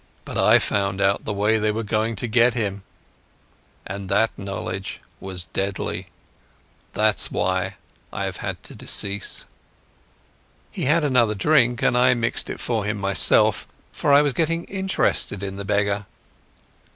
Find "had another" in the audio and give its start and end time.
10.85-11.35